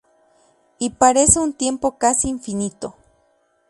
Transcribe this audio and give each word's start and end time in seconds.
Y 0.79 0.89
parece 0.89 1.37
un 1.37 1.53
tiempo 1.53 1.99
casi 1.99 2.27
infinito. 2.27 2.95